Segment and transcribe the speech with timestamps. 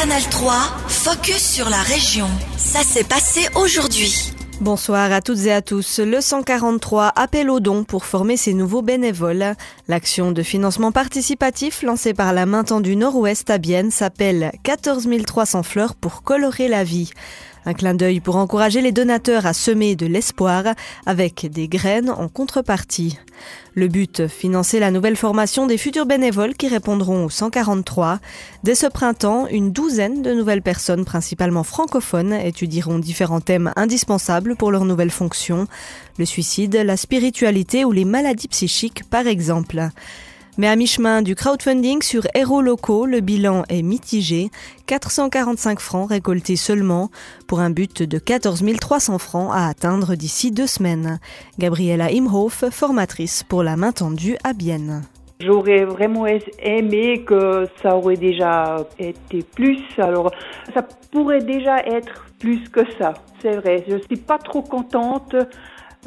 [0.00, 0.52] Canal 3,
[0.86, 2.28] focus sur la région.
[2.56, 4.32] Ça s'est passé aujourd'hui.
[4.60, 5.98] Bonsoir à toutes et à tous.
[5.98, 9.56] Le 143 appelle aux dons pour former ses nouveaux bénévoles.
[9.88, 15.64] L'action de financement participatif lancée par la main tendue Nord-Ouest à Bienne s'appelle 14 300
[15.64, 17.10] fleurs pour colorer la vie.
[17.68, 20.64] Un clin d'œil pour encourager les donateurs à semer de l'espoir
[21.04, 23.18] avec des graines en contrepartie.
[23.74, 28.20] Le but, financer la nouvelle formation des futurs bénévoles qui répondront au 143.
[28.64, 34.72] Dès ce printemps, une douzaine de nouvelles personnes, principalement francophones, étudieront différents thèmes indispensables pour
[34.72, 35.66] leur nouvelle fonction.
[36.16, 39.90] Le suicide, la spiritualité ou les maladies psychiques, par exemple.
[40.58, 44.50] Mais à mi-chemin du crowdfunding sur héros locaux, le bilan est mitigé.
[44.86, 47.10] 445 francs récoltés seulement
[47.46, 51.20] pour un but de 14 300 francs à atteindre d'ici deux semaines.
[51.60, 55.02] Gabriela Imhoff, formatrice pour la main tendue à Bienne.
[55.38, 59.78] J'aurais vraiment aimé que ça aurait déjà été plus.
[59.98, 60.32] Alors,
[60.74, 60.82] ça
[61.12, 63.14] pourrait déjà être plus que ça.
[63.40, 63.84] C'est vrai.
[63.88, 65.36] Je suis pas trop contente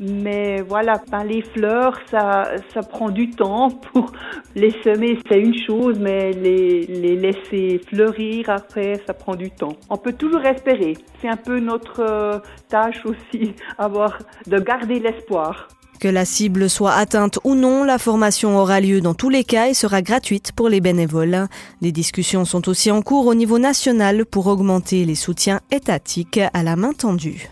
[0.00, 4.10] mais voilà, les fleurs, ça, ça prend du temps pour
[4.54, 9.76] les semer, c'est une chose, mais les, les laisser fleurir après, ça prend du temps.
[9.90, 10.96] On peut toujours espérer.
[11.20, 12.38] C'est un peu notre euh,
[12.70, 15.68] tâche aussi, avoir, de garder l'espoir.
[16.00, 19.68] Que la cible soit atteinte ou non, la formation aura lieu dans tous les cas
[19.68, 21.46] et sera gratuite pour les bénévoles.
[21.82, 26.62] Des discussions sont aussi en cours au niveau national pour augmenter les soutiens étatiques à
[26.62, 27.50] la main tendue.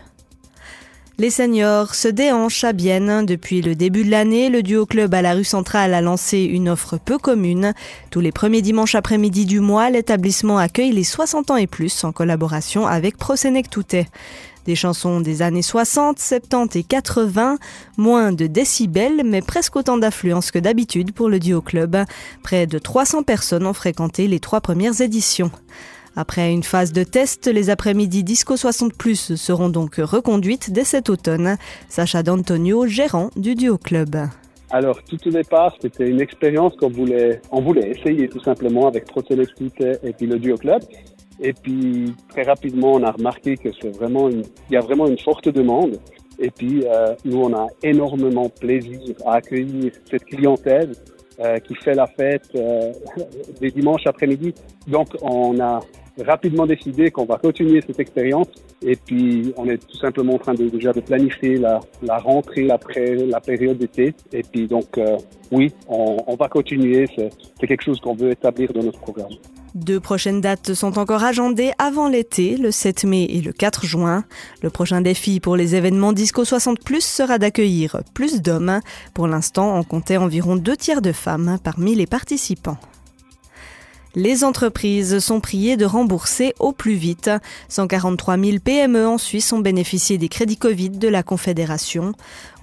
[1.19, 3.25] Les seniors se déhanchent à Bienne.
[3.25, 6.69] Depuis le début de l'année, le duo club à la rue centrale a lancé une
[6.69, 7.73] offre peu commune.
[8.09, 12.13] Tous les premiers dimanches après-midi du mois, l'établissement accueille les 60 ans et plus en
[12.13, 13.17] collaboration avec
[13.69, 14.07] Toutet.
[14.65, 17.57] Des chansons des années 60, 70 et 80,
[17.97, 21.97] moins de décibels, mais presque autant d'affluence que d'habitude pour le duo club.
[22.43, 25.51] Près de 300 personnes ont fréquenté les trois premières éditions.
[26.15, 31.09] Après une phase de test, les après-midi Disco 60 Plus seront donc reconduites dès cet
[31.09, 31.57] automne.
[31.87, 34.15] Sacha D'Antonio, gérant du Duo Club.
[34.71, 39.05] Alors, tout au départ, c'était une expérience qu'on voulait, on voulait essayer tout simplement avec
[39.05, 40.83] Protelectique et puis le Duo Club.
[41.41, 45.97] Et puis, très rapidement, on a remarqué que y a vraiment une forte demande.
[46.37, 50.91] Et puis, euh, nous, on a énormément plaisir à accueillir cette clientèle
[51.39, 52.93] euh, qui fait la fête euh,
[53.61, 54.53] des dimanches après-midi.
[54.87, 55.79] Donc, on a
[56.25, 58.47] rapidement décidé qu'on va continuer cette expérience
[58.81, 61.79] et puis on est tout simplement en train de déjà de planifier la,
[62.17, 65.17] rentrée après la période d'été et puis donc euh,
[65.51, 69.33] oui on, on, va continuer c'est quelque chose qu'on veut établir dans notre programme.
[69.75, 74.23] Deux prochaines dates sont encore agendées avant l'été, le 7 mai et le 4 juin.
[74.63, 78.79] Le prochain défi pour les événements Disco 60 Plus sera d'accueillir plus d'hommes.
[79.13, 82.77] Pour l'instant, on comptait environ deux tiers de femmes parmi les participants.
[84.15, 87.29] Les entreprises sont priées de rembourser au plus vite.
[87.67, 92.13] 143 000 PME en Suisse ont bénéficié des crédits Covid de la Confédération.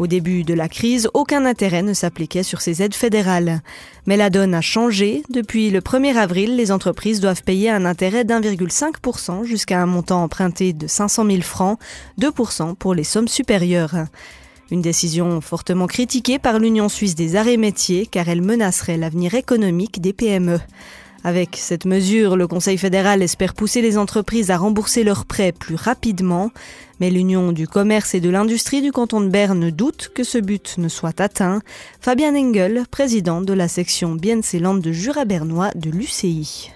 [0.01, 3.63] Au début de la crise, aucun intérêt ne s'appliquait sur ces aides fédérales.
[4.07, 5.23] Mais la donne a changé.
[5.31, 10.73] Depuis le 1er avril, les entreprises doivent payer un intérêt d'1,5% jusqu'à un montant emprunté
[10.73, 11.79] de 500 000 francs,
[12.21, 14.07] 2% pour les sommes supérieures.
[14.73, 20.01] Une décision fortement critiquée par l'Union suisse des arrêts métiers car elle menacerait l'avenir économique
[20.01, 20.59] des PME.
[21.27, 25.75] Avec cette mesure, le Conseil fédéral espère pousser les entreprises à rembourser leurs prêts plus
[25.75, 26.53] rapidement,
[27.01, 30.79] mais l'Union du commerce et de l'industrie du canton de Berne doute que ce but
[30.79, 31.63] ne soit atteint.
[32.01, 36.71] Fabien Engel, président de la section Bienne-Célande de Jura bernois de l'UCI.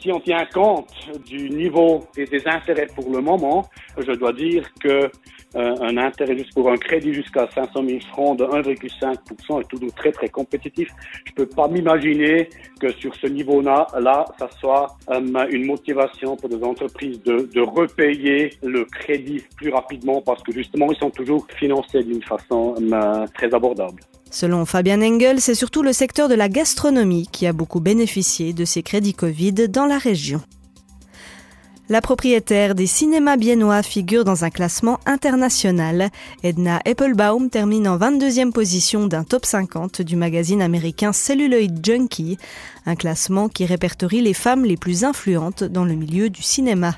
[0.00, 0.88] Si on tient compte
[1.26, 3.68] du niveau des intérêts pour le moment,
[3.98, 5.10] je dois dire que
[5.56, 9.92] euh, un intérêt juste pour un crédit jusqu'à 500 000 francs de 1,5% est toujours
[9.94, 10.88] très très compétitif.
[11.26, 12.48] Je peux pas m'imaginer
[12.80, 17.60] que sur ce niveau-là, là, ça soit euh, une motivation pour des entreprises de, de
[17.60, 23.26] repayer le crédit plus rapidement parce que justement ils sont toujours financés d'une façon euh,
[23.34, 24.02] très abordable.
[24.30, 28.64] Selon Fabien Engel, c'est surtout le secteur de la gastronomie qui a beaucoup bénéficié de
[28.64, 30.40] ces crédits Covid dans la région.
[31.90, 36.08] La propriétaire des cinémas biennois figure dans un classement international.
[36.42, 42.38] Edna Applebaum termine en 22e position d'un top 50 du magazine américain Celluloid Junkie,
[42.86, 46.96] un classement qui répertorie les femmes les plus influentes dans le milieu du cinéma.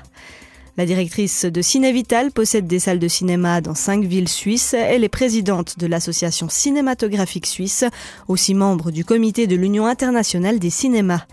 [0.77, 4.73] La directrice de Ciné Vital possède des salles de cinéma dans cinq villes suisses.
[4.73, 7.83] Elle est présidente de l'association cinématographique suisse,
[8.29, 11.25] aussi membre du comité de l'Union internationale des cinémas.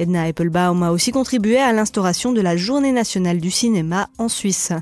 [0.00, 4.72] Edna Applebaum a aussi contribué à l'instauration de la Journée nationale du cinéma en Suisse.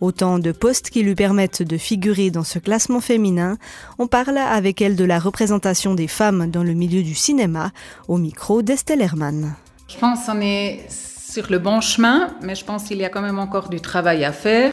[0.00, 3.58] Autant de postes qui lui permettent de figurer dans ce classement féminin.
[3.98, 7.72] On parle avec elle de la représentation des femmes dans le milieu du cinéma,
[8.08, 9.54] au micro d'Estelle Herman.
[9.86, 13.22] Je pense qu'on est sur le bon chemin, mais je pense qu'il y a quand
[13.22, 14.72] même encore du travail à faire.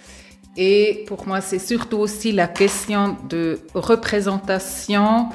[0.55, 5.27] Et pour moi, c'est surtout aussi la question de représentation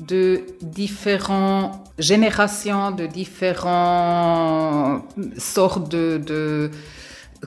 [0.00, 5.04] de différentes générations, de différentes
[5.36, 6.70] sortes de,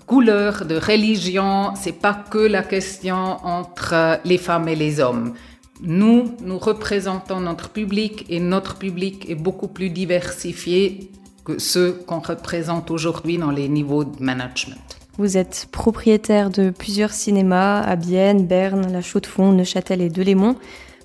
[0.06, 1.74] couleurs, de religions.
[1.76, 5.34] C'est pas que la question entre les femmes et les hommes.
[5.82, 11.10] Nous, nous représentons notre public et notre public est beaucoup plus diversifié
[11.44, 14.78] que ceux qu'on représente aujourd'hui dans les niveaux de management.
[15.18, 20.56] Vous êtes propriétaire de plusieurs cinémas à Bienne, Berne, La Chaux-de-Fonds, Neuchâtel et Delémont.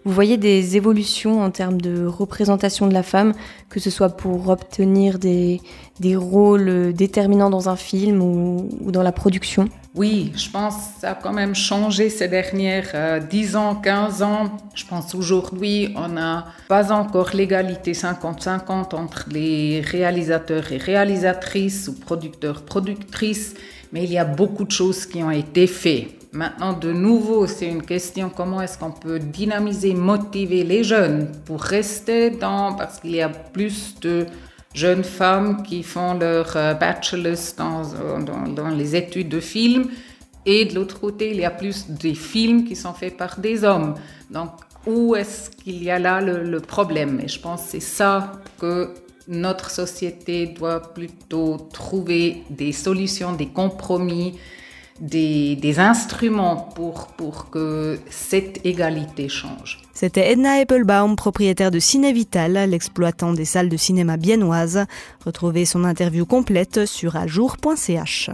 [0.06, 3.32] Vous voyez des évolutions en termes de représentation de la femme,
[3.68, 5.60] que ce soit pour obtenir des,
[5.98, 9.68] des rôles déterminants dans un film ou, dans la production?
[9.96, 14.22] Oui, je pense que ça a quand même changé ces dernières 10 euh, ans, 15
[14.22, 14.56] ans.
[14.76, 21.94] Je pense aujourd'hui, on n'a pas encore l'égalité 50-50 entre les réalisateurs et réalisatrices ou
[21.94, 23.54] producteurs, productrices,
[23.90, 26.15] mais il y a beaucoup de choses qui ont été faites.
[26.36, 31.62] Maintenant, de nouveau, c'est une question comment est-ce qu'on peut dynamiser, motiver les jeunes pour
[31.62, 34.26] rester dans, parce qu'il y a plus de
[34.74, 39.88] jeunes femmes qui font leur euh, bachelor dans, dans, les études de film,
[40.44, 43.64] et de l'autre côté, il y a plus des films qui sont faits par des
[43.64, 43.94] hommes.
[44.30, 44.50] Donc,
[44.86, 47.18] où est-ce qu'il y a là le problème?
[47.24, 48.90] Et je pense que c'est ça que
[49.26, 54.34] notre société doit plutôt trouver des solutions, des compromis,
[55.00, 59.80] des, instruments pour, pour que cette égalité change.
[59.92, 64.84] C'était Edna Applebaum, propriétaire de Ciné Vital, l'exploitant des salles de cinéma biennoises.
[65.24, 68.30] Retrouvez son interview complète sur ajour.ch.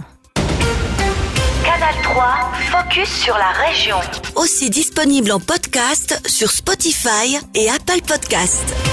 [1.64, 2.25] Canal 3,
[2.70, 3.97] focus sur la région.
[4.37, 8.92] Aussi disponible en podcast sur Spotify et Apple Podcast.